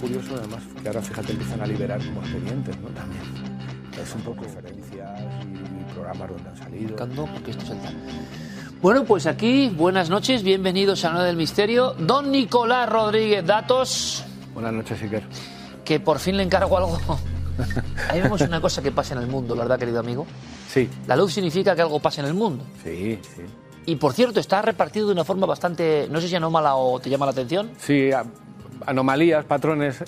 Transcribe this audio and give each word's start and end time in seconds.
Curioso 0.00 0.34
además 0.36 0.62
que 0.82 0.88
ahora 0.88 1.02
fíjate 1.02 1.32
empiezan 1.32 1.60
a 1.60 1.66
liberar 1.66 1.98
como 2.04 2.20
expedientes, 2.20 2.76
¿no? 2.80 2.88
También. 2.88 3.22
Es 4.00 4.14
un 4.14 4.20
poco 4.22 4.42
referencias 4.44 5.10
y 5.44 5.92
programas 5.92 6.28
donde 6.30 6.48
han 6.48 6.56
salido. 6.56 6.96
Porque 6.96 7.50
esto 7.50 7.64
es 7.64 7.70
el 7.70 7.80
tal. 7.80 7.96
Bueno, 8.80 9.04
pues 9.04 9.26
aquí, 9.26 9.68
buenas 9.70 10.08
noches, 10.08 10.42
bienvenidos 10.44 11.04
a 11.04 11.10
Nueva 11.10 11.26
del 11.26 11.36
Misterio. 11.36 11.94
Don 11.98 12.30
Nicolás 12.30 12.88
Rodríguez 12.88 13.44
Datos, 13.44 14.24
Buenas 14.54 14.72
noches, 14.72 15.02
Iker. 15.02 15.22
que 15.84 15.98
por 16.00 16.18
fin 16.20 16.36
le 16.36 16.44
encargo 16.44 16.78
algo. 16.78 16.98
Ahí 18.08 18.20
vemos 18.20 18.40
una 18.42 18.60
cosa 18.60 18.80
que 18.80 18.92
pasa 18.92 19.14
en 19.14 19.22
el 19.22 19.26
mundo, 19.26 19.56
¿verdad, 19.56 19.78
querido 19.78 19.98
amigo? 19.98 20.26
Sí, 20.68 20.88
La 21.08 21.16
luz 21.16 21.32
significa 21.32 21.74
que 21.74 21.82
algo 21.82 21.98
pasa 21.98 22.20
en 22.20 22.28
el 22.28 22.34
mundo. 22.34 22.64
sí, 22.84 23.18
sí. 23.22 23.42
Y 23.86 23.96
por 23.96 24.12
cierto, 24.12 24.38
está 24.38 24.60
repartido 24.60 25.06
de 25.06 25.12
una 25.14 25.24
forma 25.24 25.46
bastante, 25.46 26.08
no 26.10 26.20
sé 26.20 26.28
si 26.28 26.36
anómala 26.36 26.74
o 26.76 27.00
te 27.00 27.08
llama 27.08 27.24
la 27.24 27.32
atención. 27.32 27.70
Sí, 27.78 28.10
anomalías, 28.86 29.44
patrones. 29.44 30.02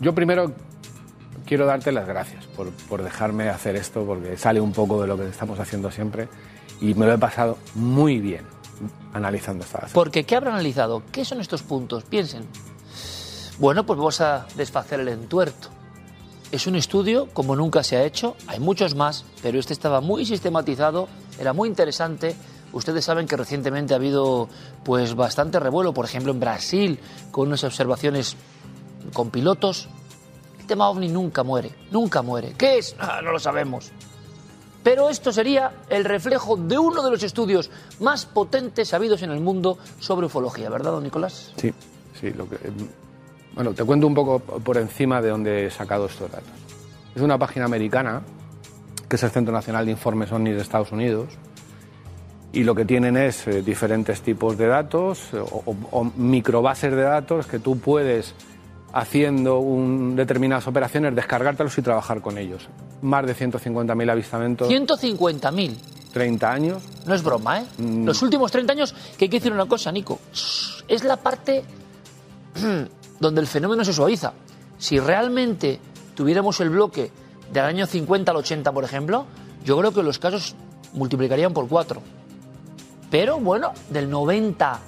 Yo 0.00 0.14
primero 0.14 0.52
quiero 1.46 1.66
darte 1.66 1.92
las 1.92 2.06
gracias 2.06 2.46
por, 2.46 3.02
dejarme 3.02 3.48
hacer 3.48 3.76
esto, 3.76 4.04
porque 4.04 4.36
sale 4.36 4.60
un 4.60 4.72
poco 4.72 5.00
de 5.00 5.08
lo 5.08 5.16
que 5.16 5.28
estamos 5.28 5.58
haciendo 5.58 5.90
siempre 5.90 6.28
y 6.80 6.94
me 6.94 7.06
lo 7.06 7.12
he 7.12 7.18
pasado 7.18 7.58
muy 7.74 8.20
bien 8.20 8.44
analizando 9.12 9.64
esta 9.64 9.86
Porque, 9.92 10.24
¿qué 10.24 10.36
habrá 10.36 10.52
analizado? 10.52 11.02
¿Qué 11.12 11.24
son 11.24 11.40
estos 11.40 11.62
puntos? 11.62 12.04
Piensen. 12.04 12.46
Bueno, 13.58 13.84
pues 13.84 13.98
vamos 13.98 14.20
a 14.20 14.46
desfacer 14.56 15.00
el 15.00 15.08
entuerto. 15.08 15.68
Es 16.50 16.66
un 16.66 16.76
estudio 16.76 17.28
como 17.32 17.54
nunca 17.54 17.82
se 17.82 17.96
ha 17.96 18.04
hecho, 18.04 18.36
hay 18.46 18.58
muchos 18.58 18.94
más, 18.94 19.24
pero 19.42 19.58
este 19.58 19.72
estaba 19.72 20.00
muy 20.00 20.24
sistematizado, 20.24 21.08
era 21.38 21.52
muy 21.52 21.68
interesante. 21.68 22.34
Ustedes 22.72 23.04
saben 23.04 23.26
que 23.26 23.36
recientemente 23.36 23.94
ha 23.94 23.96
habido 23.96 24.48
pues 24.84 25.14
bastante 25.14 25.58
revuelo, 25.58 25.92
por 25.92 26.04
ejemplo 26.04 26.32
en 26.32 26.40
Brasil, 26.40 26.98
con 27.30 27.48
unas 27.48 27.64
observaciones 27.64 28.36
con 29.12 29.30
pilotos. 29.30 29.88
El 30.58 30.66
tema 30.66 30.88
ovni 30.88 31.08
nunca 31.08 31.42
muere, 31.42 31.72
nunca 31.90 32.22
muere. 32.22 32.54
¿Qué 32.56 32.78
es? 32.78 32.94
Ah, 33.00 33.20
no 33.22 33.32
lo 33.32 33.38
sabemos. 33.38 33.90
Pero 34.82 35.10
esto 35.10 35.32
sería 35.32 35.72
el 35.90 36.04
reflejo 36.04 36.56
de 36.56 36.78
uno 36.78 37.02
de 37.02 37.10
los 37.10 37.22
estudios 37.22 37.70
más 37.98 38.24
potentes 38.24 38.94
habidos 38.94 39.22
en 39.22 39.30
el 39.30 39.40
mundo 39.40 39.78
sobre 39.98 40.26
ufología, 40.26 40.70
¿verdad, 40.70 40.92
don 40.92 41.04
Nicolás? 41.04 41.52
Sí, 41.56 41.72
sí. 42.18 42.30
Lo 42.30 42.48
que, 42.48 42.56
bueno, 43.54 43.74
te 43.74 43.84
cuento 43.84 44.06
un 44.06 44.14
poco 44.14 44.38
por 44.38 44.78
encima 44.78 45.20
de 45.20 45.28
dónde 45.28 45.66
he 45.66 45.70
sacado 45.70 46.06
estos 46.06 46.30
datos. 46.30 46.48
Es 47.14 47.20
una 47.20 47.36
página 47.36 47.66
americana, 47.66 48.22
que 49.06 49.16
es 49.16 49.22
el 49.22 49.30
Centro 49.30 49.52
Nacional 49.52 49.84
de 49.84 49.90
Informes 49.92 50.32
OVNI 50.32 50.52
de 50.52 50.62
Estados 50.62 50.92
Unidos, 50.92 51.28
y 52.52 52.64
lo 52.64 52.74
que 52.74 52.84
tienen 52.84 53.16
es 53.16 53.46
eh, 53.46 53.62
diferentes 53.62 54.22
tipos 54.22 54.56
de 54.58 54.66
datos 54.66 55.20
eh, 55.32 55.38
o, 55.38 55.62
o- 55.66 55.76
o 55.90 56.04
microbases 56.16 56.90
de 56.92 57.02
datos 57.02 57.46
que 57.46 57.58
tú 57.58 57.78
puedes, 57.78 58.34
haciendo 58.92 59.58
un- 59.60 60.16
determinadas 60.16 60.66
operaciones, 60.66 61.14
descargártelos 61.14 61.76
y 61.78 61.82
trabajar 61.82 62.20
con 62.20 62.38
ellos. 62.38 62.68
Más 63.02 63.24
de 63.26 63.34
150.000 63.36 64.10
avistamientos, 64.10 64.68
150.000. 64.68 65.76
30 66.12 66.52
años. 66.52 66.82
No 67.06 67.14
es 67.14 67.22
broma, 67.22 67.60
¿eh? 67.60 67.64
Mm. 67.78 68.04
Los 68.04 68.20
últimos 68.22 68.50
30 68.50 68.72
años, 68.72 68.92
que 69.16 69.26
hay 69.26 69.28
que 69.28 69.36
decir 69.38 69.52
una 69.52 69.66
cosa, 69.66 69.92
Nico. 69.92 70.18
Es 70.88 71.04
la 71.04 71.16
parte 71.16 71.62
donde 73.20 73.40
el 73.40 73.46
fenómeno 73.46 73.84
se 73.84 73.92
suaviza. 73.92 74.32
Si 74.78 74.98
realmente 74.98 75.78
tuviéramos 76.14 76.58
el 76.60 76.70
bloque 76.70 77.10
del 77.52 77.64
año 77.64 77.86
50 77.86 78.30
al 78.32 78.36
80, 78.38 78.72
por 78.72 78.82
ejemplo, 78.84 79.26
yo 79.64 79.78
creo 79.78 79.92
que 79.92 80.02
los 80.02 80.18
casos 80.18 80.56
multiplicarían 80.94 81.52
por 81.52 81.68
4. 81.68 82.02
Pero 83.10 83.38
bueno, 83.40 83.72
del 83.88 84.08
90 84.08 84.78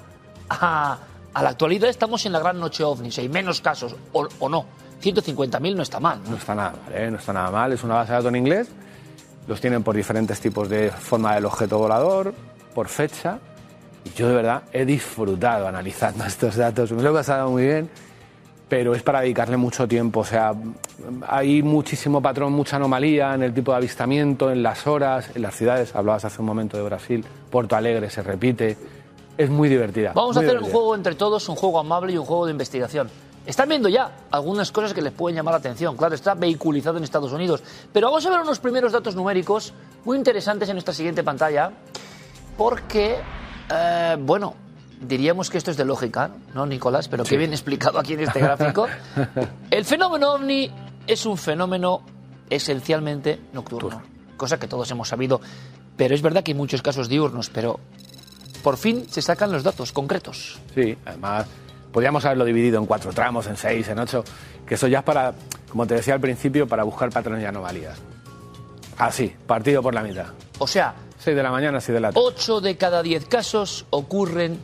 a, 0.49 0.97
a 1.33 1.43
la 1.43 1.49
actualidad 1.49 1.89
estamos 1.89 2.25
en 2.25 2.31
la 2.31 2.39
gran 2.39 2.59
noche 2.59 2.83
ovni. 2.83 3.09
Hay 3.17 3.29
menos 3.29 3.61
casos, 3.61 3.95
o, 4.13 4.27
o 4.39 4.49
no. 4.49 4.65
150.000 5.03 5.75
no 5.75 5.83
está 5.83 5.99
mal. 5.99 6.19
¿no? 6.29 6.37
Está 6.37 6.55
nada 6.55 6.71
mal, 6.71 6.95
¿eh? 6.95 7.11
no 7.11 7.17
está 7.17 7.33
nada 7.33 7.51
mal. 7.51 7.73
Es 7.73 7.83
una 7.83 7.95
base 7.95 8.11
de 8.11 8.17
datos 8.17 8.29
en 8.29 8.35
inglés. 8.37 8.69
Los 9.47 9.59
tienen 9.59 9.83
por 9.83 9.95
diferentes 9.95 10.39
tipos 10.39 10.69
de 10.69 10.89
forma 10.89 11.35
del 11.35 11.45
objeto 11.45 11.77
volador, 11.77 12.33
por 12.73 12.87
fecha. 12.87 13.39
Y 14.05 14.11
yo 14.11 14.29
de 14.29 14.35
verdad 14.35 14.63
he 14.71 14.85
disfrutado 14.85 15.67
analizando 15.67 16.23
estos 16.27 16.55
datos. 16.55 16.91
Me 16.93 17.03
lo 17.03 17.09
he 17.09 17.13
pasado 17.13 17.49
muy 17.49 17.63
bien, 17.63 17.89
pero 18.69 18.95
es 18.95 19.03
para 19.03 19.21
dedicarle 19.21 19.57
mucho 19.57 19.87
tiempo. 19.87 20.21
O 20.21 20.25
sea, 20.25 20.53
hay 21.27 21.61
muchísimo 21.61 22.21
patrón, 22.21 22.53
mucha 22.53 22.77
anomalía 22.77 23.33
en 23.33 23.43
el 23.43 23.53
tipo 23.53 23.71
de 23.71 23.77
avistamiento, 23.77 24.51
en 24.51 24.63
las 24.63 24.87
horas, 24.87 25.29
en 25.35 25.41
las 25.41 25.55
ciudades. 25.55 25.95
Hablabas 25.95 26.25
hace 26.25 26.41
un 26.41 26.47
momento 26.47 26.77
de 26.77 26.83
Brasil, 26.83 27.25
Porto 27.49 27.75
Alegre 27.75 28.09
se 28.09 28.23
repite. 28.23 28.77
Es 29.37 29.49
muy 29.49 29.67
divertida. 29.67 30.11
Vamos 30.13 30.37
a 30.37 30.41
hacer 30.41 30.57
un 30.59 30.69
juego 30.69 30.95
entre 30.95 31.15
todos, 31.15 31.47
un 31.49 31.55
juego 31.55 31.79
amable 31.79 32.13
y 32.13 32.17
un 32.17 32.25
juego 32.25 32.45
de 32.45 32.51
investigación. 32.51 33.09
Están 33.45 33.67
viendo 33.67 33.89
ya 33.89 34.09
algunas 34.31 34.71
cosas 34.71 34.93
que 34.93 35.01
les 35.01 35.11
pueden 35.11 35.35
llamar 35.35 35.53
la 35.53 35.57
atención. 35.57 35.97
Claro, 35.97 36.15
está 36.15 36.33
vehiculizado 36.33 36.97
en 36.97 37.03
Estados 37.03 37.33
Unidos. 37.33 37.61
Pero 37.91 38.07
vamos 38.07 38.25
a 38.25 38.29
ver 38.29 38.39
unos 38.39 38.59
primeros 38.59 38.91
datos 38.91 39.15
numéricos 39.15 39.73
muy 40.05 40.17
interesantes 40.17 40.69
en 40.69 40.75
nuestra 40.75 40.93
siguiente 40.93 41.23
pantalla. 41.23 41.71
Porque, 42.57 43.17
eh, 43.69 44.17
bueno, 44.19 44.53
diríamos 45.07 45.49
que 45.49 45.57
esto 45.57 45.71
es 45.71 45.77
de 45.77 45.85
lógica, 45.85 46.31
¿no, 46.53 46.65
Nicolás? 46.65 47.07
Pero 47.07 47.23
qué 47.23 47.37
bien 47.37 47.51
explicado 47.51 47.99
aquí 47.99 48.13
en 48.13 48.21
este 48.21 48.39
gráfico. 48.39 48.87
El 49.71 49.85
fenómeno 49.85 50.33
ovni 50.33 50.71
es 51.07 51.25
un 51.25 51.37
fenómeno 51.37 52.01
esencialmente 52.49 53.39
nocturno. 53.53 54.01
Cosa 54.37 54.59
que 54.59 54.67
todos 54.67 54.89
hemos 54.91 55.07
sabido. 55.07 55.41
Pero 55.95 56.15
es 56.15 56.21
verdad 56.21 56.43
que 56.43 56.51
hay 56.51 56.57
muchos 56.57 56.81
casos 56.81 57.07
diurnos, 57.07 57.49
pero 57.49 57.79
por 58.63 58.77
fin 58.77 59.05
se 59.09 59.21
sacan 59.21 59.51
los 59.51 59.63
datos 59.63 59.91
concretos. 59.91 60.59
Sí, 60.73 60.97
además 61.05 61.45
podríamos 61.91 62.25
haberlo 62.25 62.45
dividido 62.45 62.79
en 62.79 62.87
cuatro 62.87 63.13
tramos, 63.13 63.45
en 63.45 63.55
seis, 63.55 63.87
en 63.87 63.99
ocho, 63.99 64.23
que 64.65 64.73
eso 64.75 64.87
ya 64.87 64.99
es 64.99 65.03
para, 65.03 65.33
como 65.69 65.85
te 65.85 65.93
decía 65.93 66.15
al 66.15 66.19
principio, 66.19 66.67
para 66.67 66.83
buscar 66.83 67.11
patrones 67.11 67.43
y 67.43 67.45
anomalías. 67.45 67.99
Así, 68.97 69.35
partido 69.45 69.83
por 69.83 69.93
la 69.93 70.01
mitad. 70.01 70.27
O 70.57 70.65
sea, 70.67 70.95
Seis 71.23 71.37
de 71.37 71.43
la 71.43 71.51
mañana, 71.51 71.79
seis 71.79 71.93
de 71.93 72.01
la 72.01 72.09
tarde. 72.09 72.19
8 72.21 72.59
de 72.59 72.75
cada 72.75 73.01
10 73.01 73.27
casos 73.27 73.85
ocurren 73.91 74.59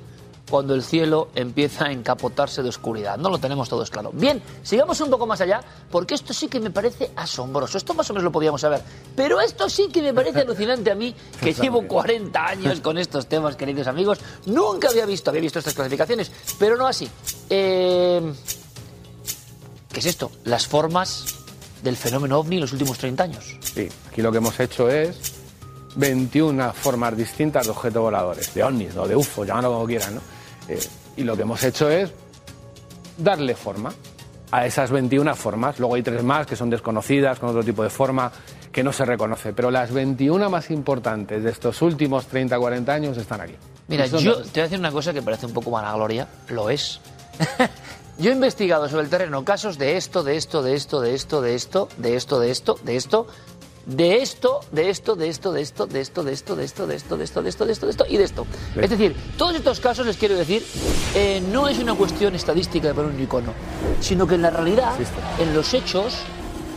cuando 0.50 0.74
el 0.74 0.84
cielo 0.84 1.30
empieza 1.36 1.86
a 1.86 1.92
encapotarse 1.92 2.63
de 2.63 2.69
oscuridad. 2.69 3.18
No 3.18 3.30
lo 3.30 3.38
tenemos 3.38 3.69
todos 3.69 3.90
claro. 3.90 4.12
Bien, 4.13 4.42
sigamos 4.63 5.00
un 5.01 5.10
poco 5.10 5.25
más 5.28 5.42
allá, 5.42 5.62
porque 5.92 6.16
esto 6.16 6.34
sí 6.34 6.48
que 6.48 6.60
me 6.60 6.72
parece 6.72 7.12
asombroso. 7.16 7.78
Esto 7.78 7.94
más 7.94 8.10
o 8.10 8.13
menos 8.13 8.24
lo 8.24 8.31
podíamos 8.31 8.62
saber. 8.62 8.81
Pero 9.16 9.40
esto 9.40 9.69
sí 9.69 9.90
que 9.90 10.01
me 10.01 10.13
parece 10.13 10.42
alucinante 10.42 10.92
a 10.92 10.96
mí, 10.96 11.16
que 11.40 11.54
llevo 11.54 11.88
40 11.88 12.46
años 12.46 12.81
con 12.81 12.98
estos 12.98 13.28
temas, 13.28 13.56
queridos 13.56 13.88
amigos. 13.88 14.19
Nunca 14.46 14.90
había 14.90 15.06
visto, 15.06 15.30
había 15.30 15.42
visto 15.42 15.60
estas 15.60 15.74
clasificaciones, 15.74 16.31
pero 16.57 16.75
no 16.75 16.88
así. 16.88 17.10
Eh, 17.50 18.34
¿Qué 19.92 20.00
es 20.00 20.06
esto? 20.06 20.31
Las 20.44 20.68
formas 20.68 21.25
del 21.84 21.95
fenómeno 21.95 22.40
ovni 22.40 22.56
en 22.56 22.62
los 22.62 22.74
últimos 22.74 22.98
30 22.98 23.24
años. 23.24 23.57
Sí, 23.62 23.88
aquí 24.12 24.22
lo 24.22 24.31
que 24.31 24.38
hemos 24.38 24.60
hecho 24.60 24.90
es 24.90 25.40
21 25.95 26.74
formas 26.74 27.16
distintas 27.16 27.66
de 27.66 27.72
objetos 27.72 28.02
voladores, 28.02 28.54
de 28.54 28.63
ovnis 28.63 28.95
o 28.95 29.07
de 29.07 29.16
UFO, 29.16 29.45
llámalo 29.45 29.74
como 29.74 29.86
quieran, 29.86 30.16
¿no? 30.16 30.22
Eh, 30.69 30.80
y 31.18 31.24
lo 31.24 31.36
que 31.36 31.42
hemos 31.42 31.63
hecho 31.63 31.89
es 31.89 32.12
darle 33.18 33.56
forma 33.56 33.94
a 34.51 34.66
esas 34.66 34.92
21 34.92 35.36
formas. 35.36 35.80
Luego 35.80 35.95
hay 35.95 36.04
tres 36.04 36.24
más 36.24 36.48
que 36.48 36.56
son 36.56 36.69
desconocidas, 36.69 37.39
con 37.39 37.50
otro 37.50 37.63
tipo 37.63 37.83
de 37.83 37.89
forma 37.89 38.31
que 38.71 38.83
no 38.83 38.94
se 38.94 39.06
reconoce. 39.06 39.54
Pero 39.54 39.71
las 39.71 39.92
21 39.92 40.50
más 40.50 40.71
importantes 40.71 41.44
de 41.44 41.50
estos 41.50 41.81
últimos 41.81 42.27
30, 42.27 42.57
40 42.57 42.94
años 42.94 43.18
están 43.18 43.42
aquí. 43.42 43.56
Mira, 43.88 44.06
yo 44.06 44.42
te 44.44 44.50
voy 44.51 44.60
a 44.60 44.63
decir 44.63 44.80
una 44.80 44.92
cosa 44.92 45.13
que 45.13 45.21
parece 45.21 45.48
un 45.48 45.54
poco 45.54 45.71
vanagloria, 45.71 46.27
lo 46.50 46.69
es. 46.69 47.01
yo 48.19 48.30
he 48.30 48.33
investigado 48.33 48.88
sobre 48.88 49.04
el 49.04 49.10
terreno 49.10 49.44
casos 49.44 49.77
de 49.77 49.98
esto, 49.98 50.24
de 50.24 50.38
esto, 50.38 50.62
de 50.62 50.75
esto, 50.75 51.01
de 51.01 51.16
esto, 51.16 51.42
de 51.42 51.56
esto, 51.56 51.86
de 51.98 52.16
esto, 52.16 52.39
de 52.39 52.51
esto, 52.51 52.80
de 52.83 52.95
esto, 52.95 53.27
de 53.86 54.22
esto, 54.22 54.62
de 54.72 54.90
esto, 54.90 55.16
de 55.16 55.30
esto, 55.30 55.52
de 55.54 55.62
esto, 55.62 55.88
de 55.88 56.02
esto, 56.02 56.24
de 56.24 56.34
esto, 56.34 56.56
de 56.56 56.64
esto, 56.66 56.86
de 56.86 56.96
esto, 56.96 57.18
de 57.18 57.24
esto, 57.26 57.42
de 57.42 57.50
esto, 57.50 57.66
de 57.66 57.72
esto, 57.72 57.86
de 57.86 57.92
esto 57.92 58.06
y 58.10 58.18
de 58.18 58.24
esto. 58.24 58.48
Es 58.76 58.90
decir, 58.90 59.16
todos 59.38 59.56
estos 59.56 59.80
casos 59.80 60.06
les 60.06 60.18
quiero 60.18 60.36
decir, 60.36 60.66
eh, 61.16 61.42
no 61.52 61.68
es 61.68 61.80
una 61.80 61.96
cuestión 61.96 62.36
estadística 62.36 62.88
de 62.88 62.94
poner 62.94 63.12
un 63.12 63.22
icono, 63.22 63.54
sino 64.02 64.28
que 64.28 64.36
en 64.36 64.42
la 64.42 64.50
realidad, 64.50 64.94
en 65.40 65.54
los 65.54 65.74
hechos, 65.74 66.16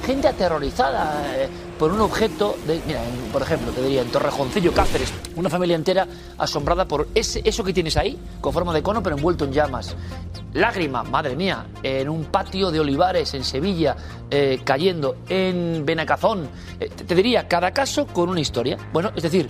gente 0.03 0.29
aterrorizada 0.29 1.23
eh, 1.37 1.49
por 1.79 1.93
un 1.93 2.01
objeto 2.01 2.57
de, 2.67 2.81
mira, 2.87 3.01
por 3.33 3.43
ejemplo, 3.43 3.73
te 3.73 3.83
diría 3.83 4.03
en 4.03 4.09
Torrejoncillo, 4.09 4.73
Cáceres, 4.73 5.13
una 5.37 5.49
familia 5.49 5.77
entera 5.77 6.07
asombrada 6.39 6.87
por 6.87 7.09
ese, 7.15 7.41
eso 7.45 7.65
que 7.65 7.73
tienes 7.73 7.97
ahí, 7.97 8.19
con 8.41 8.53
forma 8.53 8.73
de 8.75 8.83
cono 8.83 9.03
pero 9.03 9.17
envuelto 9.17 9.45
en 9.45 9.53
llamas. 9.53 9.97
Lágrima, 10.55 11.03
madre 11.03 11.35
mía, 11.35 11.67
en 11.83 12.09
un 12.09 12.27
patio 12.27 12.71
de 12.71 12.81
olivares 12.81 13.33
en 13.35 13.45
Sevilla, 13.45 13.97
eh, 14.31 14.61
cayendo 14.65 15.17
en 15.29 15.85
Benacazón. 15.87 16.49
Eh, 16.79 16.91
te, 16.95 17.05
te 17.05 17.15
diría, 17.15 17.49
cada 17.49 17.71
caso 17.73 18.07
con 18.07 18.29
una 18.29 18.41
historia. 18.41 18.77
Bueno, 18.93 19.13
es 19.17 19.23
decir, 19.23 19.49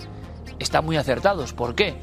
están 0.59 0.85
muy 0.85 0.97
acertados. 0.97 1.53
¿Por 1.53 1.75
qué? 1.75 1.95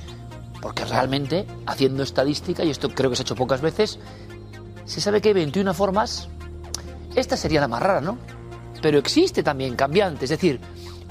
Porque 0.61 0.85
realmente, 0.85 1.47
haciendo 1.67 2.03
estadística, 2.03 2.63
y 2.63 2.71
esto 2.71 2.91
creo 2.91 3.11
que 3.11 3.17
se 3.17 3.23
ha 3.23 3.25
hecho 3.25 3.37
pocas 3.37 3.63
veces, 3.63 3.99
se 4.85 5.01
sabe 5.01 5.21
que 5.21 5.29
hay 5.29 5.35
21 5.35 5.73
formas. 5.73 6.29
Esta 7.15 7.37
sería 7.37 7.61
la 7.61 7.69
más 7.69 7.83
rara, 7.83 8.01
¿no? 8.01 8.19
Pero 8.83 8.99
existe 8.99 9.43
también 9.43 9.77
cambiante. 9.77 10.25
Es 10.25 10.31
decir, 10.31 10.61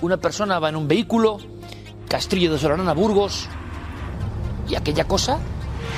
una 0.01 0.17
persona 0.17 0.59
va 0.59 0.69
en 0.69 0.75
un 0.75 0.87
vehículo, 0.87 1.37
Castrillo 2.07 2.51
de 2.51 2.59
Solanán 2.59 2.87
a 2.89 2.93
Burgos, 2.93 3.47
y 4.67 4.75
aquella 4.75 5.05
cosa 5.05 5.39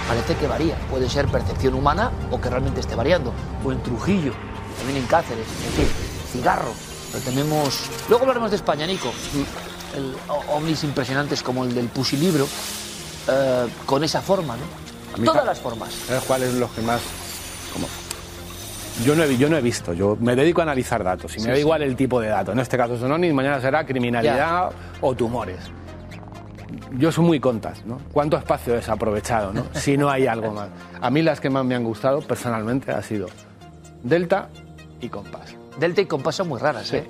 parece 0.08 0.36
que 0.36 0.48
varía. 0.48 0.76
Puede 0.90 1.10
ser 1.10 1.28
percepción 1.28 1.74
humana 1.74 2.12
o 2.32 2.40
que 2.40 2.50
realmente 2.50 2.80
esté 2.82 2.96
variando. 2.96 3.34
O 3.64 3.72
en 3.72 3.82
Trujillo, 3.84 4.34
también 4.78 5.00
en 5.02 5.08
Cáceres, 5.08 5.48
en 5.68 5.74
fin, 5.74 5.88
cigarro. 6.32 6.74
Pero 7.12 7.24
tenemos. 7.24 7.82
Luego 8.10 8.24
hablaremos 8.24 8.50
de 8.52 8.58
España, 8.58 8.86
Nico. 8.88 9.12
El, 9.96 10.16
ovnis 10.54 10.84
impresionantes 10.86 11.44
como 11.44 11.66
el 11.66 11.74
del 11.76 11.88
Pusilibro, 11.90 12.48
eh, 13.28 13.68
con 13.86 14.04
esa 14.06 14.22
forma, 14.22 14.56
¿no? 14.56 15.26
Todas 15.26 15.46
las 15.46 15.60
formas. 15.60 15.90
¿Sabes 16.08 16.24
cuáles 16.24 16.52
son 16.52 16.60
los 16.62 16.72
que 16.72 16.82
más.? 16.82 17.02
como- 17.74 17.88
Yo 19.06 19.16
no, 19.16 19.24
he, 19.24 19.38
yo 19.38 19.50
no 19.50 19.58
he 19.58 19.62
visto, 19.62 19.94
yo 19.94 20.18
me 20.20 20.36
dedico 20.36 20.62
a 20.62 20.64
analizar 20.64 21.04
datos 21.04 21.36
y 21.38 21.42
me 21.42 21.52
da 21.52 21.58
igual 21.58 21.82
el 21.82 21.96
tipo 21.96 22.20
de 22.20 22.28
dato. 22.28 22.52
En 22.52 22.60
este 22.60 22.78
caso 22.78 22.98
son 22.98 23.12
ovnis, 23.12 23.34
mañana 23.34 23.60
será 23.60 23.86
criminalidad 23.86 24.72
o 25.00 25.16
tumores. 25.16 25.60
Yo 26.98 27.12
soy 27.12 27.24
muy 27.26 27.40
contas, 27.40 27.86
¿no? 27.86 28.00
¿Cuánto 28.12 28.38
espacio 28.38 28.74
desaprovechado, 28.74 29.54
no? 29.54 29.66
Si 29.74 29.98
no 29.98 30.10
hay 30.10 30.28
algo 30.28 30.52
más. 30.52 30.70
A 31.00 31.10
mí 31.10 31.22
las 31.22 31.40
que 31.40 31.50
más 31.50 31.66
me 31.66 31.74
han 31.74 31.84
gustado 31.84 32.22
personalmente 32.22 32.92
ha 32.92 33.02
sido 33.02 33.28
Delta 34.04 34.50
y 35.00 35.10
Compás. 35.10 35.56
Delta 35.80 36.02
y 36.02 36.06
compás 36.06 36.36
son 36.36 36.50
muy 36.50 36.60
raras, 36.60 36.92
¿eh? 36.94 37.08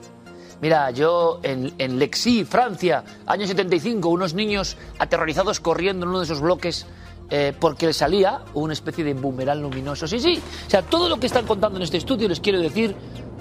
Mira, 0.62 0.92
yo 0.92 1.40
en, 1.42 1.74
en 1.80 1.98
Lexi, 1.98 2.46
Francia, 2.46 3.04
año 3.26 3.48
75, 3.48 4.08
unos 4.08 4.36
niños 4.36 4.78
aterrorizados 5.00 5.60
corriendo 5.60 6.06
en 6.06 6.10
uno 6.10 6.20
de 6.20 6.26
esos 6.26 6.40
bloques 6.40 6.86
eh, 7.34 7.54
porque 7.58 7.86
les 7.86 7.96
salía 7.96 8.42
una 8.54 8.74
especie 8.74 9.06
de 9.06 9.14
boomerang 9.14 9.62
luminoso. 9.62 10.06
Sí, 10.06 10.20
sí. 10.20 10.42
O 10.68 10.70
sea, 10.70 10.82
todo 10.82 11.08
lo 11.08 11.18
que 11.18 11.28
están 11.28 11.48
contando 11.48 11.78
en 11.78 11.84
este 11.84 11.96
estudio, 11.96 12.28
les 12.28 12.42
quiero 12.42 12.60
decir, 12.60 12.94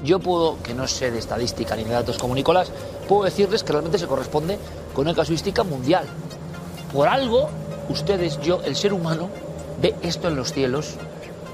yo 0.05 0.21
puedo, 0.21 0.63
que 0.63 0.75
no 0.75 0.87
sé 0.87 1.11
de 1.11 1.19
estadística 1.19 1.75
ni 1.75 1.83
de 1.83 1.91
datos 1.91 2.17
como 2.17 2.37
Nicolás, 2.37 2.71
puedo 3.09 3.25
decirles 3.25 3.65
que 3.65 3.73
realmente 3.73 3.99
se 3.99 4.07
corresponde 4.07 4.59
con 4.95 5.07
una 5.09 5.15
casuística 5.15 5.65
mundial. 5.65 6.05
Por 6.93 7.09
algo, 7.09 7.51
ustedes, 7.89 8.41
yo, 8.41 8.63
el 8.65 8.77
ser 8.77 8.93
humano, 8.93 9.29
ve 9.83 9.97
esto 10.03 10.29
en 10.29 10.37
los 10.37 10.53
cielos 10.53 10.95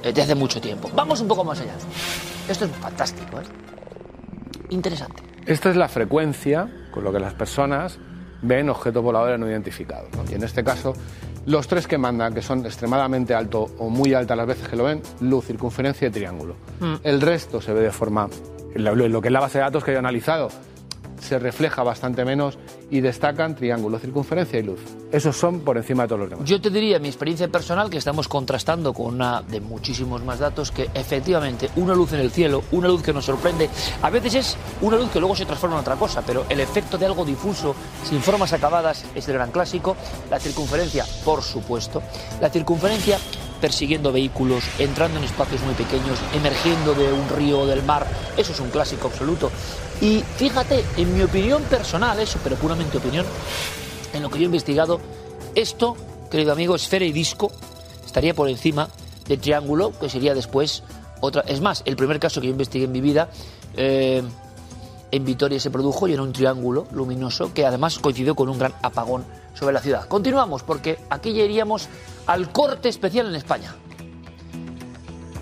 eh, 0.03 0.09
desde 0.09 0.23
hace 0.23 0.35
mucho 0.35 0.61
tiempo. 0.61 0.91
Vamos 0.95 1.23
un 1.23 1.29
poco 1.29 1.43
más 1.43 1.59
allá. 1.61 1.75
Esto 2.49 2.67
es 2.67 2.71
fantástico, 2.73 3.41
¿eh? 3.41 3.45
Interesante. 4.69 5.23
Esta 5.47 5.71
es 5.71 5.77
la 5.77 5.89
frecuencia 5.89 6.69
con 6.91 7.03
lo 7.03 7.13
que 7.13 7.21
las 7.21 7.33
personas 7.33 7.99
ven 8.43 8.69
objetos 8.69 9.03
voladores 9.03 9.39
no 9.39 9.49
identificados. 9.49 10.11
¿no? 10.17 10.31
Y 10.31 10.35
en 10.35 10.43
este 10.43 10.63
caso, 10.63 10.93
los 11.47 11.67
tres 11.69 11.87
que 11.87 11.97
mandan, 11.97 12.35
que 12.35 12.43
son 12.43 12.65
extremadamente 12.67 13.35
alto 13.35 13.71
o 13.79 13.89
muy 13.89 14.15
altas 14.15 14.37
las 14.37 14.47
veces 14.47 14.69
que 14.69 14.77
lo 14.77 14.85
ven, 14.85 15.01
luz, 15.21 15.47
circunferencia 15.47 16.09
y 16.09 16.11
triángulo. 16.11 16.57
El 17.03 17.21
resto 17.21 17.61
se 17.61 17.73
ve 17.73 17.81
de 17.81 17.93
forma, 17.93 18.29
lo, 18.75 18.95
lo 18.95 19.21
que 19.21 19.29
es 19.29 19.33
la 19.33 19.41
base 19.41 19.59
de 19.59 19.65
datos 19.65 19.85
que 19.85 19.93
yo 19.93 19.97
he 19.97 19.99
analizado, 19.99 20.51
se 21.21 21.39
refleja 21.39 21.83
bastante 21.83 22.25
menos 22.25 22.59
y 22.91 23.01
destacan 23.01 23.57
triángulo, 23.57 23.99
circunferencia 23.99 24.59
y 24.59 24.63
luz. 24.63 24.81
Esos 25.13 25.37
son 25.37 25.61
por 25.61 25.77
encima 25.77 26.05
de 26.05 26.09
todos 26.09 26.21
los 26.21 26.31
demás. 26.31 26.49
Yo 26.49 26.61
te 26.61 26.71
diría 26.71 26.99
mi 26.99 27.09
experiencia 27.09 27.49
personal 27.49 27.91
que 27.91 27.99
estamos 27.99 28.29
contrastando 28.29 28.93
con 28.93 29.15
una 29.15 29.43
de 29.43 29.61
muchísimos 29.61 30.25
más 30.25 30.39
datos 30.39 30.71
que 30.71 30.89
efectivamente 30.95 31.71
una 31.77 31.95
luz 31.95 32.13
en 32.13 32.21
el 32.21 32.31
cielo, 32.31 32.63
una 32.73 32.89
luz 32.89 33.03
que 33.03 33.13
nos 33.13 33.25
sorprende, 33.25 33.69
a 34.03 34.11
veces 34.11 34.35
es 34.35 34.57
una 34.81 34.97
luz 34.97 35.11
que 35.11 35.21
luego 35.21 35.37
se 35.37 35.47
transforma 35.47 35.77
en 35.77 35.81
otra 35.81 35.97
cosa, 35.97 36.23
pero 36.27 36.45
el 36.49 36.61
efecto 36.61 36.99
de 36.99 37.07
algo 37.07 37.25
difuso, 37.25 37.75
sin 38.05 38.21
formas 38.21 38.53
acabadas, 38.53 39.05
es 39.15 39.29
el 39.29 39.35
gran 39.35 39.51
clásico. 39.51 39.97
La 40.31 40.39
circunferencia, 40.39 41.05
por 41.25 41.43
supuesto. 41.43 42.03
La 42.41 42.51
circunferencia 42.51 43.19
persiguiendo 43.61 44.13
vehículos, 44.13 44.65
entrando 44.79 45.19
en 45.19 45.25
espacios 45.25 45.63
muy 45.63 45.75
pequeños, 45.75 46.19
emergiendo 46.35 46.95
de 46.95 47.13
un 47.13 47.29
río 47.29 47.61
o 47.61 47.67
del 47.67 47.83
mar, 47.83 48.07
eso 48.37 48.53
es 48.53 48.61
un 48.61 48.71
clásico 48.71 49.09
absoluto. 49.09 49.51
Y 50.01 50.23
fíjate, 50.37 50.85
en 50.97 51.17
mi 51.17 51.23
opinión 51.23 51.63
personal, 51.65 52.19
eso, 52.21 52.39
pero 52.45 52.57
puramente 52.57 52.99
opinión, 52.99 53.25
en 54.13 54.23
lo 54.23 54.31
que 54.31 54.39
yo 54.39 54.43
he 54.43 54.47
investigado, 54.47 55.01
esto, 55.55 55.97
querido 56.31 56.53
amigo, 56.53 56.75
esfera 56.75 57.05
y 57.05 57.13
disco, 57.13 57.51
estaría 58.05 58.35
por 58.35 58.49
encima 58.49 58.89
de 59.27 59.37
triángulo, 59.39 59.93
que 59.99 60.09
sería 60.09 60.35
después 60.35 60.83
otra. 61.21 61.43
Es 61.43 61.61
más, 61.61 61.83
el 61.87 61.97
primer 61.97 62.21
caso 62.21 62.41
que 62.41 62.49
yo 62.49 62.53
investigué 62.53 62.85
en 62.85 62.93
mi 62.93 63.01
vida, 63.01 63.31
eh, 63.77 64.23
en 65.11 65.25
Vitoria 65.25 65.59
se 65.59 65.71
produjo 65.71 66.09
y 66.09 66.13
era 66.13 66.23
un 66.23 66.33
triángulo 66.33 66.87
luminoso 66.93 67.55
que 67.55 67.65
además 67.65 67.99
coincidió 67.99 68.35
con 68.35 68.49
un 68.49 68.59
gran 68.59 68.75
apagón 68.83 69.25
sobre 69.55 69.73
la 69.73 69.81
ciudad. 69.81 70.07
Continuamos, 70.09 70.63
porque 70.63 70.99
aquí 71.09 71.33
ya 71.33 71.45
iríamos 71.45 71.89
al 72.27 72.53
corte 72.53 72.89
especial 72.89 73.29
en 73.29 73.35
España. 73.35 73.75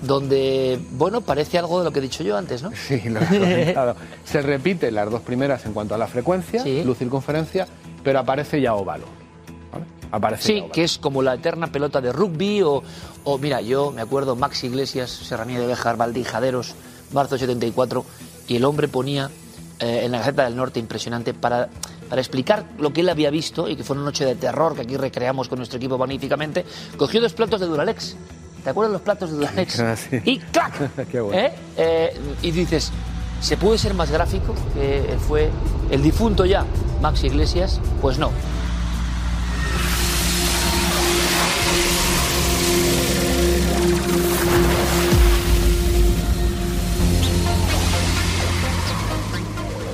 Donde, 0.07 0.79
bueno, 0.93 1.21
parece 1.23 1.59
algo 1.59 1.79
de 1.79 1.85
lo 1.85 1.93
que 1.93 1.99
he 1.99 2.03
dicho 2.03 2.23
yo 2.23 2.37
antes, 2.37 2.63
¿no? 2.63 2.71
Sí, 2.75 3.01
lo 3.09 3.21
he 3.21 3.27
comentado. 3.27 3.97
Se 4.25 4.43
repiten 4.43 4.95
las 4.95 5.11
dos 5.11 5.23
primeras 5.23 5.65
en 5.67 5.73
cuanto 5.73 5.95
a 5.95 5.99
la 5.99 6.07
frecuencia, 6.07 6.63
Sí. 6.63 6.83
luz, 6.85 6.99
circunferencia, 6.99 7.67
pero 8.03 8.19
aparece 8.19 8.61
ya 8.61 8.75
óvalo. 8.75 9.05
¿vale? 9.73 9.85
Aparece 10.11 10.43
ya 10.43 10.47
Sí, 10.47 10.59
óvalo. 10.61 10.73
que 10.73 10.85
es 10.85 10.99
como 10.99 11.23
la 11.23 11.35
eterna 11.35 11.69
pelota 11.69 12.01
de 12.01 12.13
rugby 12.13 12.63
o, 12.63 12.83
o 13.25 13.39
mira, 13.39 13.61
yo 13.61 13.93
me 13.93 14.03
acuerdo 14.03 14.37
Max 14.37 14.63
Iglesias, 14.65 15.11
Serranía 15.11 15.59
de 15.61 15.67
Bejar, 15.67 15.97
Valdijaderos, 15.97 16.75
marzo 17.13 17.39
74, 17.39 18.05
y 18.49 18.57
el 18.57 18.65
hombre 18.65 18.89
ponía 18.89 19.31
eh, 19.81 20.03
en 20.05 20.13
la 20.13 20.19
Gaceta 20.19 20.45
del 20.45 20.55
Norte 20.57 20.81
impresionante 20.81 21.33
para, 21.33 21.69
para 22.11 22.21
explicar 22.21 22.65
lo 22.79 22.93
que 22.93 23.01
él 23.01 23.09
había 23.09 23.31
visto 23.31 23.69
y 23.69 23.77
que 23.77 23.85
fue 23.85 23.97
una 23.97 24.05
noche 24.05 24.25
de 24.27 24.35
terror 24.35 24.75
que 24.75 24.83
aquí 24.83 24.97
recreamos 24.99 25.49
con 25.49 25.59
nuestro 25.59 25.79
equipo 25.79 25.97
magníficamente, 25.97 26.65
cogió 26.99 27.21
dos 27.23 27.33
platos 27.33 27.61
de 27.61 27.67
Duralex. 27.67 28.17
¿Te 28.65 28.71
acuerdas 28.71 28.93
los 28.95 29.03
platos 29.03 29.31
de 29.31 29.37
Duralex? 29.37 29.81
Ah, 29.81 29.95
sí. 29.95 30.23
Y 30.25 30.39
¡clac! 30.39 30.73
Qué 31.13 31.21
bueno. 31.21 31.39
¿Eh? 31.39 31.55
Eh, 31.77 32.21
y 32.41 32.51
dices, 32.51 32.91
¿se 33.43 33.59
puede 33.59 33.77
ser 33.77 33.93
más 33.93 34.11
gráfico 34.11 34.55
que 34.73 35.17
fue 35.29 35.51
el 35.91 36.03
difunto 36.03 36.47
ya 36.47 36.65
Max 37.03 37.25
Iglesias? 37.25 37.79
Pues 38.01 38.19
no. 38.19 38.31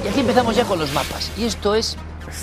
Y 0.04 0.08
aquí 0.08 0.20
empezamos 0.20 0.54
ya 0.54 0.64
con 0.64 0.78
los 0.78 0.92
mapas. 0.92 1.32
Y 1.36 1.44
esto 1.44 1.74
es 1.74 1.96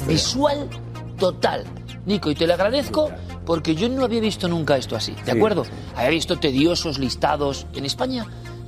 visual 0.05 0.69
total. 1.17 1.63
Nico, 2.05 2.29
y 2.29 2.35
te 2.35 2.47
lo 2.47 2.53
agradezco 2.53 3.11
porque 3.47 3.73
yo 3.75 3.89
no 3.89 4.03
había 4.03 4.19
visto 4.21 4.47
nunca 4.47 4.77
esto 4.77 4.95
así, 4.95 5.13
¿de 5.13 5.31
Sí. 5.31 5.37
acuerdo? 5.37 5.63
Había 5.95 6.09
visto 6.11 6.37
tediosos 6.37 6.99
listados 6.99 7.65
en 7.73 7.85
España. 7.85 8.25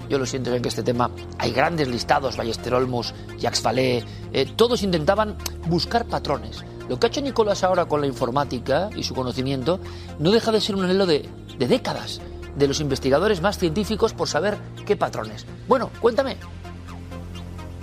Yo 0.10 0.18
lo 0.18 0.26
siento 0.26 0.56
en 0.56 0.62
que 0.64 0.70
este 0.70 0.82
tema 0.82 1.12
hay 1.38 1.52
grandes 1.52 1.88
listados, 1.88 2.36
Ballester 2.38 2.74
Olmos, 2.74 3.14
Jacques 3.38 3.62
Vallée, 3.62 4.04
eh, 4.34 4.48
todos 4.56 4.82
intentaban 4.82 5.36
buscar 5.68 6.06
patrones. 6.06 6.64
Lo 6.88 6.98
que 7.00 7.06
ha 7.06 7.10
hecho 7.10 7.22
Nicolás 7.22 7.64
ahora 7.64 7.86
con 7.86 8.02
la 8.02 8.08
informática 8.08 8.90
y 8.96 9.04
su 9.04 9.14
conocimiento 9.14 9.80
no 10.18 10.32
deja 10.32 10.52
de 10.52 10.62
ser 10.62 10.76
un 10.76 10.86
anhelo 10.86 11.06
de, 11.06 11.30
de 11.60 11.68
décadas 11.68 12.22
de 12.56 12.68
los 12.68 12.80
investigadores 12.80 13.42
más 13.42 13.60
científicos 13.60 14.14
por 14.14 14.28
saber 14.28 14.58
qué 14.88 14.96
patrones. 14.96 15.46
Bueno, 15.68 15.92
cuéntame, 16.00 16.38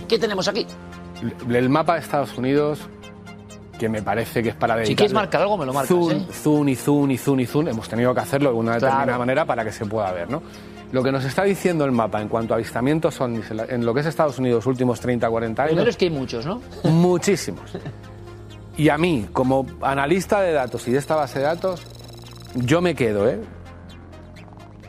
¿qué 0.09 0.19
tenemos 0.19 0.49
aquí? 0.49 0.67
El 1.49 1.69
mapa 1.69 1.95
de 1.95 2.01
Estados 2.01 2.37
Unidos, 2.37 2.81
que 3.79 3.89
me 3.89 4.03
parece 4.03 4.43
que 4.43 4.51
es 4.51 4.55
para 4.55 4.75
dedicarle... 4.75 4.93
Si 4.93 4.97
quieres 4.97 5.13
marcar 5.13 5.43
algo, 5.43 5.57
me 5.57 5.67
lo 5.67 5.73
marcas, 5.73 5.89
Zoom, 5.89 6.11
¿eh? 6.13 6.27
zoom 6.33 6.69
y 6.69 6.77
zoom 6.77 7.11
y 7.11 7.19
zoom 7.19 7.41
y 7.41 7.47
zoom. 7.47 7.69
Hemos 7.69 7.89
tenido 7.89 8.15
que 8.15 8.21
hacerlo 8.21 8.51
de 8.51 8.57
una 8.57 8.73
Claro. 8.79 8.87
determinada 8.87 9.19
manera 9.19 9.45
para 9.45 9.65
que 9.65 9.73
se 9.73 9.85
pueda 9.87 10.11
ver, 10.13 10.31
¿no? 10.31 10.43
Lo 10.93 11.03
que 11.03 11.11
nos 11.11 11.25
está 11.25 11.43
diciendo 11.43 11.85
el 11.85 11.93
mapa 11.93 12.23
en 12.23 12.29
cuanto 12.29 12.55
a 12.55 12.57
avistamientos 12.57 13.21
ovnis 13.21 13.51
en, 13.51 13.85
lo 13.85 13.93
que 13.93 14.01
es 14.01 14.07
Estados 14.07 14.39
Unidos 14.39 14.59
los 14.59 14.67
últimos 14.67 15.01
30, 15.01 15.29
40 15.29 15.63
años, 15.63 15.71
Primero 15.73 15.91
es 15.91 15.97
que 15.97 16.05
hay 16.07 16.11
muchos, 16.13 16.47
¿no? 16.47 16.63
muchísimos. 16.85 17.73
Y 18.77 18.89
a 18.89 18.97
mí, 18.99 19.27
como 19.33 19.67
analista 19.83 20.41
de 20.41 20.53
datos 20.53 20.87
y 20.87 20.93
de 20.93 20.99
esta 20.99 21.17
base 21.17 21.41
de 21.41 21.47
datos, 21.47 21.83
yo 22.55 22.81
me 22.81 22.95
quedo 22.95 23.29
¿eh? 23.29 23.41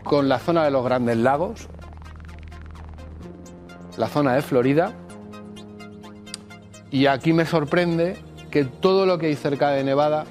con 0.04 0.30
la 0.30 0.38
zona 0.40 0.64
de 0.66 0.72
los 0.72 0.84
grandes 0.86 1.18
lagos, 1.18 1.68
la 3.98 4.08
zona 4.08 4.34
de 4.36 4.42
Florida, 4.42 4.94
y 6.92 7.08
aquí 7.08 7.34
me 7.34 7.46
sorprende 7.46 8.18
que 8.58 8.66
todo 8.66 9.06
lo 9.06 9.20
que 9.20 9.28
hay 9.28 9.36
cerca 9.36 9.70
de 9.70 9.84
Nevada, 9.84 10.26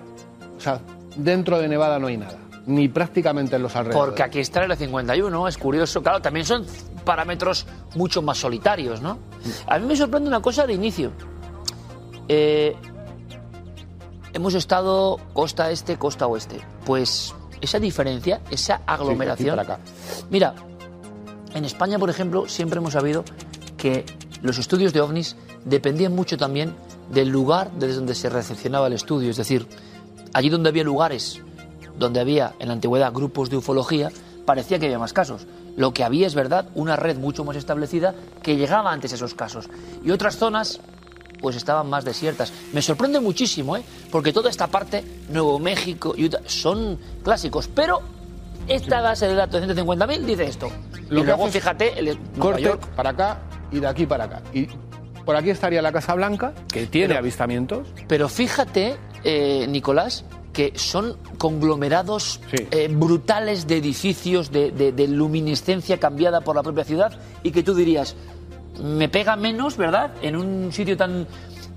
o 0.56 0.61
sea, 0.61 0.80
dentro 1.14 1.61
de 1.61 1.68
Nevada 1.68 2.00
no 2.00 2.09
hay 2.09 2.16
nada, 2.16 2.37
ni 2.66 2.88
prácticamente 2.88 3.54
en 3.54 3.62
los 3.62 3.76
alrededores. 3.76 4.04
Porque 4.04 4.23
aquí 4.25 4.40
está 4.40 4.64
el 4.64 4.76
51, 4.76 5.47
es 5.47 5.56
curioso. 5.56 6.02
Claro, 6.02 6.21
también 6.21 6.45
son 6.45 6.66
parámetros 7.04 7.68
mucho 7.95 8.23
más 8.23 8.38
solitarios, 8.38 9.00
¿no? 9.00 9.21
A 9.68 9.78
mí 9.78 9.87
me 9.87 9.95
sorprende 9.95 10.28
una 10.28 10.42
cosa 10.42 10.66
de 10.66 10.73
inicio. 10.73 11.12
Eh, 12.26 12.75
hemos 14.33 14.54
estado 14.54 15.21
costa 15.33 15.71
este, 15.71 15.97
costa 15.97 16.26
oeste. 16.26 16.61
Pues 16.85 17.33
esa 17.61 17.78
diferencia, 17.78 18.40
esa 18.50 18.80
aglomeración. 18.87 19.56
acá. 19.61 19.78
Mira, 20.30 20.52
en 21.54 21.64
España, 21.64 21.97
por 21.97 22.11
ejemplo, 22.11 22.49
siempre 22.49 22.78
hemos 22.78 22.95
sabido 22.95 23.23
que 23.76 24.04
los 24.42 24.59
estudios 24.59 24.92
de 24.92 25.00
ovnis 25.00 25.37
dependían 25.64 26.12
mucho 26.12 26.37
también 26.37 26.75
del 27.10 27.28
lugar 27.28 27.70
desde 27.72 27.96
donde 27.96 28.14
se 28.14 28.28
recepcionaba 28.28 28.86
el 28.86 28.92
estudio. 28.92 29.30
Es 29.30 29.36
decir, 29.36 29.66
allí 30.32 30.48
donde 30.48 30.68
había 30.68 30.84
lugares, 30.84 31.40
donde 31.98 32.20
había 32.20 32.54
en 32.58 32.68
la 32.68 32.75
antigüedad 32.75 33.12
grupos 33.12 33.50
de 33.50 33.56
ufología, 33.56 34.10
parecía 34.44 34.78
que 34.78 34.86
había 34.86 34.98
más 34.98 35.12
casos. 35.12 35.46
Lo 35.76 35.92
que 35.92 36.04
había 36.04 36.26
es 36.26 36.34
verdad, 36.34 36.68
una 36.75 36.96
red 36.96 37.18
mucho 37.18 37.44
más 37.44 37.56
establecida 37.56 38.14
que 38.42 38.56
llegaba 38.56 38.92
antes 38.92 39.12
a 39.12 39.16
esos 39.16 39.34
casos. 39.34 39.68
Y 40.02 40.10
otras 40.10 40.36
zonas, 40.36 40.80
pues 41.40 41.56
estaban 41.56 41.90
más 41.90 42.04
desiertas. 42.04 42.52
Me 42.72 42.80
sorprende 42.80 43.20
muchísimo, 43.20 43.76
¿eh? 43.76 43.84
Porque 44.10 44.32
toda 44.32 44.48
esta 44.48 44.68
parte, 44.68 45.04
Nuevo 45.28 45.58
México, 45.58 46.14
Utah, 46.16 46.40
son 46.46 46.98
clásicos. 47.22 47.68
Pero 47.68 48.00
esta 48.68 49.00
base 49.00 49.28
de 49.28 49.34
datos 49.34 49.60
de 49.66 49.75
150.000 49.75 50.20
dice 50.20 50.44
esto. 50.44 50.68
Lo 51.08 51.20
y 51.20 51.22
que 51.22 51.26
luego, 51.26 51.48
fíjate, 51.48 51.98
el 51.98 52.06
Nueva 52.06 52.38
corte 52.38 52.62
York, 52.62 52.86
para 52.96 53.10
acá 53.10 53.42
y 53.70 53.80
de 53.80 53.86
aquí 53.86 54.06
para 54.06 54.25
acá. 54.25 54.42
Y 54.52 54.66
por 55.26 55.37
aquí 55.37 55.50
estaría 55.50 55.83
la 55.83 55.92
Casa 55.92 56.14
Blanca, 56.14 56.54
que 56.73 56.87
tiene 56.87 57.09
Pero- 57.09 57.18
avistamientos. 57.21 57.88
Pero 58.09 58.28
fíjate, 58.30 58.97
eh, 59.25 59.66
Nicolás, 59.68 60.25
que 60.54 60.73
son 60.76 61.18
conglomerados 61.37 62.40
Sí. 62.50 62.66
eh, 62.71 62.88
brutales 62.90 63.66
de 63.66 63.76
edificios, 63.76 64.50
de, 64.50 64.71
de- 64.71 64.92
de 64.92 65.09
luminiscencia 65.09 65.99
cambiada 65.99 66.40
por 66.40 66.56
la 66.56 66.62
propia 66.62 66.85
ciudad, 66.85 67.12
y 67.42 67.50
que 67.50 67.62
tú 67.62 67.75
dirías, 67.75 68.16
me 68.83 69.09
pega 69.11 69.37
menos, 69.37 69.76
¿verdad? 69.76 70.12
En 70.23 70.37
un 70.37 70.73
sitio 70.73 70.97
tan, 70.97 71.26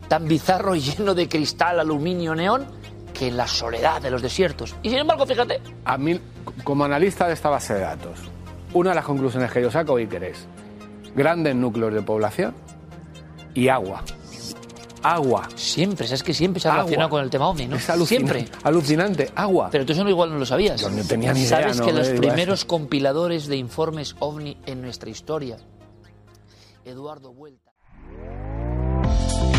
tan 0.07 0.27
bizarro 0.27 0.75
y 0.75 0.79
lleno 0.97 1.13
de 1.13 1.27
cristal, 1.27 1.79
aluminio, 1.79 2.35
neón, 2.35 2.65
que 3.13 3.27
en 3.27 3.35
la 3.37 3.47
soledad 3.47 4.01
de 4.01 4.11
los 4.11 4.21
desiertos. 4.21 4.75
Y 4.83 4.89
sin 4.89 4.99
embargo, 4.99 5.25
fíjate, 5.25 5.59
A 5.83 5.97
mí, 5.97 6.17
como 6.63 6.85
analista 6.85 7.27
de 7.27 7.33
esta 7.33 7.49
base 7.49 7.73
de 7.73 7.81
datos, 7.81 8.19
una 8.73 8.91
de 8.91 8.95
las 8.95 9.05
conclusiones 9.05 9.51
que 9.51 9.61
yo 9.61 9.71
saco, 9.71 9.97
Iker, 9.97 10.23
es 10.23 10.45
grandes 11.15 11.55
núcleos 11.55 11.93
de 11.93 12.01
población 12.01 12.53
y 13.59 13.67
agua. 13.69 14.03
Agua. 15.01 15.47
siempre, 15.55 16.07
sabes 16.07 16.23
que 16.23 16.33
siempre 16.33 16.59
se 16.61 16.67
ha 16.67 16.71
Agua. 16.71 16.83
relacionado 16.83 17.09
con 17.09 17.23
el 17.23 17.29
tema 17.29 17.47
ovni, 17.47 17.67
¿no? 17.67 17.77
Es 17.77 17.89
alucinante. 17.89 18.33
Siempre. 18.39 18.59
Alucinante. 18.63 19.31
Agua. 19.35 19.69
Pero 19.71 19.85
tú 19.85 19.93
eso 19.93 20.03
no 20.03 20.09
igual 20.09 20.29
no 20.29 20.37
lo 20.37 20.45
sabías. 20.45 20.81
Yo 20.81 20.89
no 20.89 21.03
tenía 21.03 21.33
ni 21.33 21.39
idea, 21.41 21.49
Sabes 21.49 21.79
no, 21.79 21.85
que 21.85 21.93
los 21.93 22.07
digo, 22.07 22.21
primeros 22.21 22.65
compiladores 22.65 23.47
de 23.47 23.55
informes 23.55 24.15
ovni 24.19 24.57
en 24.65 24.81
nuestra 24.81 25.09
historia, 25.09 25.57
Eduardo 26.85 27.33
Vuelta. 27.33 27.68